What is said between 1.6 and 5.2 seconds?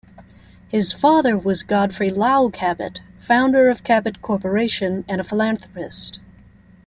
Godfrey Lowell Cabot, founder of Cabot Corporation